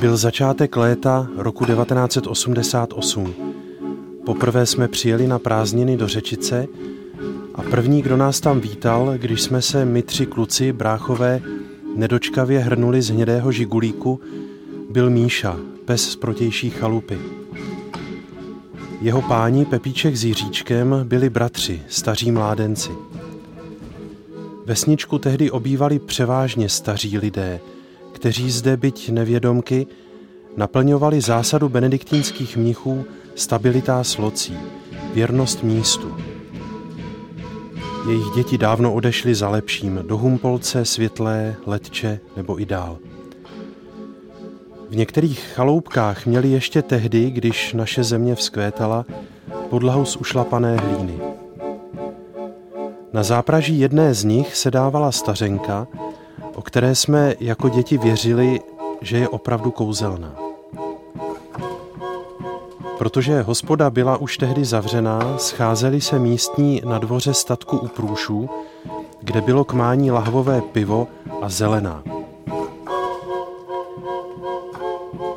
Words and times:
Byl 0.00 0.16
začátek 0.16 0.76
léta 0.76 1.28
roku 1.36 1.64
1988. 1.64 3.34
Poprvé 4.26 4.66
jsme 4.66 4.88
přijeli 4.88 5.26
na 5.26 5.38
prázdniny 5.38 5.96
do 5.96 6.08
Řečice 6.08 6.66
a 7.54 7.62
první, 7.62 8.02
kdo 8.02 8.16
nás 8.16 8.40
tam 8.40 8.60
vítal, 8.60 9.14
když 9.16 9.42
jsme 9.42 9.62
se 9.62 9.84
my 9.84 10.02
tři 10.02 10.26
kluci, 10.26 10.72
bráchové, 10.72 11.42
nedočkavě 11.96 12.60
hrnuli 12.60 13.02
z 13.02 13.10
hnědého 13.10 13.52
žigulíku, 13.52 14.20
byl 14.90 15.10
Míša, 15.10 15.56
pes 15.84 16.10
z 16.10 16.16
protější 16.16 16.70
chalupy. 16.70 17.18
Jeho 19.00 19.22
páni 19.22 19.64
Pepíček 19.64 20.16
s 20.16 20.24
Jiříčkem 20.24 21.00
byli 21.04 21.30
bratři, 21.30 21.82
staří 21.88 22.30
mládenci. 22.30 22.90
Vesničku 24.66 25.18
tehdy 25.18 25.50
obývali 25.50 25.98
převážně 25.98 26.68
staří 26.68 27.18
lidé, 27.18 27.60
kteří 28.18 28.50
zde 28.50 28.76
byť 28.76 29.10
nevědomky 29.10 29.86
naplňovali 30.56 31.20
zásadu 31.20 31.68
benediktínských 31.68 32.56
mnichů 32.56 33.04
stabilitá 33.34 34.04
slocí, 34.04 34.58
věrnost 35.14 35.62
místu. 35.62 36.16
Jejich 38.08 38.26
děti 38.34 38.58
dávno 38.58 38.94
odešly 38.94 39.34
za 39.34 39.48
lepším 39.48 40.00
do 40.06 40.16
Humpolce, 40.18 40.84
Světlé, 40.84 41.56
Letče 41.66 42.20
nebo 42.36 42.60
i 42.60 42.66
dál. 42.66 42.98
V 44.90 44.96
některých 44.96 45.40
chaloupkách 45.40 46.26
měli 46.26 46.48
ještě 46.48 46.82
tehdy, 46.82 47.30
když 47.30 47.72
naše 47.72 48.04
země 48.04 48.34
vzkvétala, 48.34 49.06
podlahu 49.70 50.04
z 50.04 50.16
ušlapané 50.16 50.76
hlíny. 50.76 51.18
Na 53.12 53.22
zápraží 53.22 53.78
jedné 53.80 54.14
z 54.14 54.24
nich 54.24 54.56
se 54.56 54.70
dávala 54.70 55.12
stařenka, 55.12 55.86
o 56.58 56.62
které 56.62 56.94
jsme 56.94 57.34
jako 57.40 57.68
děti 57.68 57.98
věřili, 57.98 58.60
že 59.00 59.18
je 59.18 59.28
opravdu 59.28 59.70
kouzelná. 59.70 60.34
Protože 62.98 63.42
hospoda 63.42 63.90
byla 63.90 64.16
už 64.16 64.38
tehdy 64.38 64.64
zavřená, 64.64 65.38
scházeli 65.38 66.00
se 66.00 66.18
místní 66.18 66.82
na 66.84 66.98
dvoře 66.98 67.34
statku 67.34 67.78
u 67.78 67.88
průšů, 67.88 68.50
kde 69.20 69.40
bylo 69.40 69.64
k 69.64 69.72
mání 69.72 70.10
lahvové 70.10 70.60
pivo 70.60 71.08
a 71.42 71.48
zelená. 71.48 72.02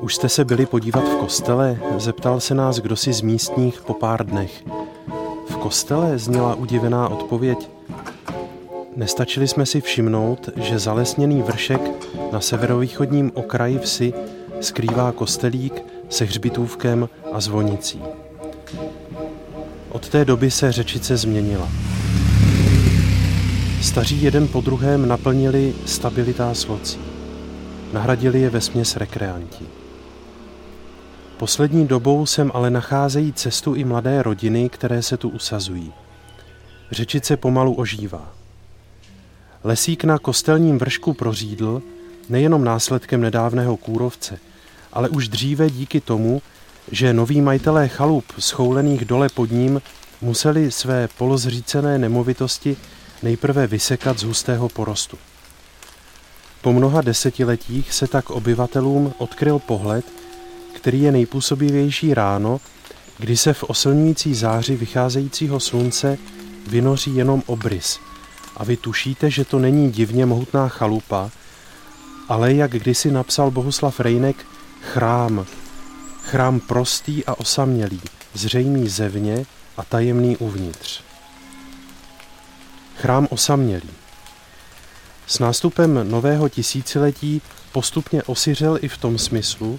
Už 0.00 0.14
jste 0.14 0.28
se 0.28 0.44
byli 0.44 0.66
podívat 0.66 1.04
v 1.04 1.16
kostele? 1.16 1.78
Zeptal 1.98 2.40
se 2.40 2.54
nás 2.54 2.78
kdosi 2.78 3.12
z 3.12 3.20
místních 3.20 3.82
po 3.82 3.94
pár 3.94 4.26
dnech. 4.26 4.64
V 5.50 5.56
kostele 5.56 6.18
zněla 6.18 6.54
udivená 6.54 7.08
odpověď. 7.08 7.73
Nestačili 8.96 9.48
jsme 9.48 9.66
si 9.66 9.80
všimnout, 9.80 10.48
že 10.56 10.78
zalesněný 10.78 11.42
vršek 11.42 11.80
na 12.32 12.40
severovýchodním 12.40 13.32
okraji 13.34 13.78
vsi 13.78 14.12
skrývá 14.60 15.12
kostelík 15.12 15.82
se 16.08 16.24
hřbitůvkem 16.24 17.08
a 17.32 17.40
zvonicí. 17.40 18.02
Od 19.90 20.08
té 20.08 20.24
doby 20.24 20.50
se 20.50 20.72
řečice 20.72 21.16
změnila. 21.16 21.68
Staří 23.82 24.22
jeden 24.22 24.48
po 24.48 24.60
druhém 24.60 25.08
naplnili 25.08 25.74
stabilitá 25.86 26.54
slocí. 26.54 27.00
Nahradili 27.92 28.40
je 28.40 28.50
ve 28.50 28.60
směs 28.60 28.96
rekreanti. 28.96 29.64
Poslední 31.38 31.86
dobou 31.86 32.26
sem 32.26 32.50
ale 32.54 32.70
nacházejí 32.70 33.32
cestu 33.32 33.74
i 33.74 33.84
mladé 33.84 34.22
rodiny, 34.22 34.68
které 34.68 35.02
se 35.02 35.16
tu 35.16 35.28
usazují. 35.28 35.92
Řečice 36.90 37.36
pomalu 37.36 37.74
ožívá. 37.74 38.33
Lesík 39.66 40.04
na 40.04 40.18
kostelním 40.18 40.78
vršku 40.78 41.14
prořídl 41.14 41.82
nejenom 42.28 42.64
následkem 42.64 43.20
nedávného 43.20 43.76
kůrovce, 43.76 44.38
ale 44.92 45.08
už 45.08 45.28
dříve 45.28 45.70
díky 45.70 46.00
tomu, 46.00 46.42
že 46.90 47.14
noví 47.14 47.40
majitelé 47.40 47.88
chalup 47.88 48.24
schoulených 48.38 49.04
dole 49.04 49.28
pod 49.28 49.50
ním 49.50 49.82
museli 50.20 50.70
své 50.70 51.08
polozřícené 51.18 51.98
nemovitosti 51.98 52.76
nejprve 53.22 53.66
vysekat 53.66 54.18
z 54.18 54.22
hustého 54.22 54.68
porostu. 54.68 55.18
Po 56.62 56.72
mnoha 56.72 57.02
desetiletích 57.02 57.92
se 57.92 58.06
tak 58.06 58.30
obyvatelům 58.30 59.14
odkryl 59.18 59.58
pohled, 59.58 60.04
který 60.72 61.02
je 61.02 61.12
nejpůsobivější 61.12 62.14
ráno, 62.14 62.60
kdy 63.18 63.36
se 63.36 63.52
v 63.52 63.62
osilňující 63.62 64.34
záři 64.34 64.76
vycházejícího 64.76 65.60
slunce 65.60 66.18
vynoří 66.66 67.16
jenom 67.16 67.42
obrys 67.46 67.98
a 68.56 68.64
vy 68.64 68.76
tušíte, 68.76 69.30
že 69.30 69.44
to 69.44 69.58
není 69.58 69.90
divně 69.90 70.26
mohutná 70.26 70.68
chalupa, 70.68 71.30
ale 72.28 72.54
jak 72.54 72.70
kdysi 72.70 73.10
napsal 73.10 73.50
Bohuslav 73.50 74.00
Rejnek, 74.00 74.36
chrám, 74.82 75.46
chrám 76.22 76.60
prostý 76.60 77.24
a 77.24 77.34
osamělý, 77.34 78.00
zřejmý 78.34 78.88
zevně 78.88 79.46
a 79.76 79.84
tajemný 79.84 80.36
uvnitř. 80.36 81.02
Chrám 82.96 83.28
osamělý. 83.30 83.90
S 85.26 85.38
nástupem 85.38 86.10
nového 86.10 86.48
tisíciletí 86.48 87.42
postupně 87.72 88.22
osiřel 88.22 88.78
i 88.82 88.88
v 88.88 88.98
tom 88.98 89.18
smyslu, 89.18 89.78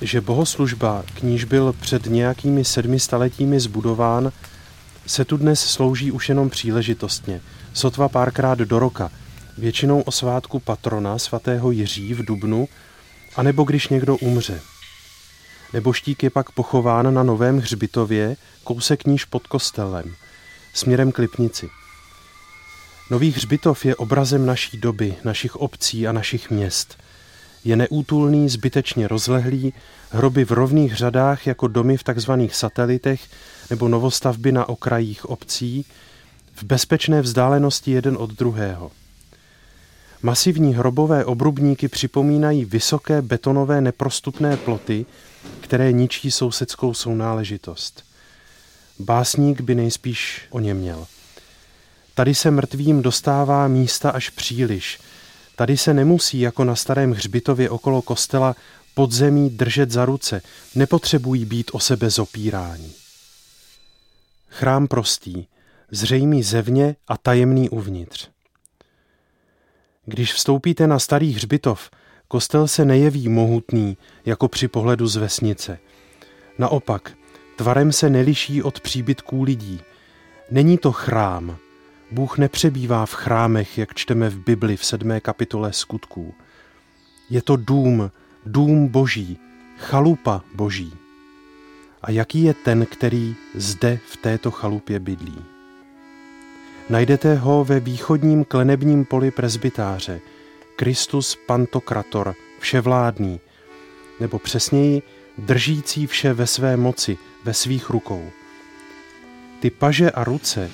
že 0.00 0.20
bohoslužba, 0.20 1.04
k 1.14 1.22
níž 1.22 1.44
byl 1.44 1.74
před 1.80 2.06
nějakými 2.06 2.64
sedmi 2.64 3.00
staletími 3.00 3.60
zbudován, 3.60 4.32
se 5.06 5.24
tu 5.24 5.36
dnes 5.36 5.60
slouží 5.60 6.12
už 6.12 6.28
jenom 6.28 6.50
příležitostně, 6.50 7.40
sotva 7.76 8.08
párkrát 8.08 8.58
do 8.58 8.78
roka, 8.78 9.10
většinou 9.58 10.00
o 10.00 10.12
svátku 10.12 10.60
patrona 10.60 11.18
svatého 11.18 11.70
Jiří 11.70 12.14
v 12.14 12.24
Dubnu, 12.24 12.68
anebo 13.36 13.64
když 13.64 13.88
někdo 13.88 14.16
umře. 14.16 14.60
Neboštík 15.72 16.22
je 16.22 16.30
pak 16.30 16.50
pochován 16.50 17.14
na 17.14 17.22
Novém 17.22 17.58
hřbitově, 17.58 18.36
kousek 18.64 19.06
níž 19.06 19.24
pod 19.24 19.46
kostelem, 19.46 20.14
směrem 20.74 21.12
k 21.12 21.18
Lipnici. 21.18 21.68
Nový 23.10 23.32
hřbitov 23.32 23.84
je 23.84 23.96
obrazem 23.96 24.46
naší 24.46 24.78
doby, 24.78 25.16
našich 25.24 25.56
obcí 25.56 26.08
a 26.08 26.12
našich 26.12 26.50
měst– 26.50 26.98
je 27.66 27.76
neútulný, 27.76 28.48
zbytečně 28.48 29.08
rozlehlý, 29.08 29.72
hroby 30.10 30.44
v 30.44 30.50
rovných 30.50 30.96
řadách 30.96 31.46
jako 31.46 31.68
domy 31.68 31.96
v 31.96 32.02
takzvaných 32.02 32.54
satelitech 32.54 33.20
nebo 33.70 33.88
novostavby 33.88 34.52
na 34.52 34.68
okrajích 34.68 35.24
obcí, 35.24 35.86
v 36.56 36.62
bezpečné 36.62 37.22
vzdálenosti 37.22 37.90
jeden 37.90 38.16
od 38.16 38.30
druhého. 38.30 38.90
Masivní 40.22 40.74
hrobové 40.74 41.24
obrubníky 41.24 41.88
připomínají 41.88 42.64
vysoké 42.64 43.22
betonové 43.22 43.80
neprostupné 43.80 44.56
ploty, 44.56 45.06
které 45.60 45.92
ničí 45.92 46.30
sousedskou 46.30 46.94
sounáležitost. 46.94 48.04
Básník 48.98 49.60
by 49.60 49.74
nejspíš 49.74 50.46
o 50.50 50.60
ně 50.60 50.74
měl. 50.74 51.06
Tady 52.14 52.34
se 52.34 52.50
mrtvým 52.50 53.02
dostává 53.02 53.68
místa 53.68 54.10
až 54.10 54.30
příliš– 54.30 54.98
Tady 55.56 55.76
se 55.76 55.94
nemusí 55.94 56.40
jako 56.40 56.64
na 56.64 56.76
starém 56.76 57.12
hřbitově 57.12 57.70
okolo 57.70 58.02
kostela 58.02 58.56
podzemí 58.94 59.50
držet 59.50 59.90
za 59.90 60.04
ruce, 60.04 60.42
nepotřebují 60.74 61.44
být 61.44 61.70
o 61.72 61.80
sebe 61.80 62.10
zopírání. 62.10 62.92
Chrám 64.50 64.88
prostý, 64.88 65.46
zřejmý 65.90 66.42
zevně 66.42 66.96
a 67.08 67.16
tajemný 67.16 67.68
uvnitř. 67.68 68.28
Když 70.04 70.32
vstoupíte 70.32 70.86
na 70.86 70.98
starý 70.98 71.32
hřbitov, 71.32 71.90
kostel 72.28 72.68
se 72.68 72.84
nejeví 72.84 73.28
mohutný, 73.28 73.96
jako 74.24 74.48
při 74.48 74.68
pohledu 74.68 75.06
z 75.06 75.16
vesnice. 75.16 75.78
Naopak, 76.58 77.12
tvarem 77.56 77.92
se 77.92 78.10
neliší 78.10 78.62
od 78.62 78.80
příbytků 78.80 79.42
lidí. 79.42 79.80
Není 80.50 80.78
to 80.78 80.92
chrám, 80.92 81.56
Bůh 82.10 82.38
nepřebývá 82.38 83.06
v 83.06 83.12
chrámech, 83.12 83.78
jak 83.78 83.94
čteme 83.94 84.28
v 84.30 84.38
Bibli 84.44 84.76
v 84.76 84.84
sedmé 84.84 85.20
kapitole 85.20 85.72
skutků. 85.72 86.34
Je 87.30 87.42
to 87.42 87.56
dům, 87.56 88.10
dům 88.46 88.88
boží, 88.88 89.38
chalupa 89.78 90.42
boží. 90.54 90.92
A 92.02 92.10
jaký 92.10 92.42
je 92.42 92.54
ten, 92.54 92.86
který 92.86 93.34
zde 93.54 93.98
v 94.08 94.16
této 94.16 94.50
chalupě 94.50 95.00
bydlí? 95.00 95.55
Najdete 96.88 97.34
ho 97.34 97.64
ve 97.64 97.80
východním 97.80 98.44
klenebním 98.44 99.04
poli 99.04 99.30
prezbytáře, 99.30 100.20
Kristus 100.76 101.38
Pantokrator, 101.46 102.34
vševládný, 102.60 103.40
nebo 104.20 104.38
přesněji 104.38 105.02
držící 105.38 106.06
vše 106.06 106.32
ve 106.32 106.46
své 106.46 106.76
moci, 106.76 107.18
ve 107.44 107.54
svých 107.54 107.90
rukou. 107.90 108.30
Ty 109.60 109.70
paže 109.70 110.10
a 110.10 110.24
ruce, 110.24 110.70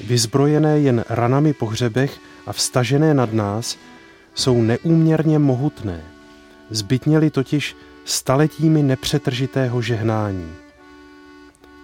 vyzbrojené 0.00 0.78
jen 0.78 1.04
ranami 1.08 1.52
po 1.52 1.66
hřebech 1.66 2.18
a 2.46 2.52
vstažené 2.52 3.14
nad 3.14 3.32
nás, 3.32 3.78
jsou 4.34 4.62
neúměrně 4.62 5.38
mohutné. 5.38 6.04
Zbytněli 6.70 7.30
totiž 7.30 7.76
staletími 8.04 8.82
nepřetržitého 8.82 9.82
žehnání. 9.82 10.52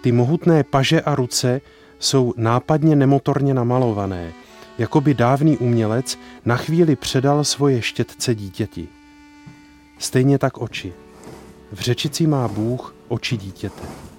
Ty 0.03 0.13
mohutné 0.13 0.65
paže 0.65 1.01
a 1.01 1.15
ruce 1.15 1.61
jsou 2.01 2.35
nápadně 2.37 2.97
nemotorně 2.97 3.55
namalované, 3.55 4.33
jako 4.79 5.01
by 5.01 5.15
dávný 5.15 5.59
umělec 5.59 6.19
na 6.45 6.57
chvíli 6.57 6.97
předal 6.97 7.45
svoje 7.45 7.83
štětce 7.83 8.35
dítěti. 8.35 8.89
stejně 9.99 10.39
tak 10.39 10.59
oči. 10.59 10.93
V 11.73 11.81
řečici 11.81 12.27
má 12.27 12.49
Bůh 12.49 12.95
oči 13.09 13.37
dítěte. 13.37 14.10